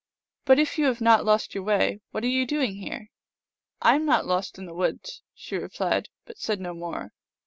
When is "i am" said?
3.83-4.03